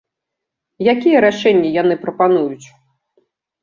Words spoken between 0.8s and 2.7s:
Якія рашэнні яны прапануюць?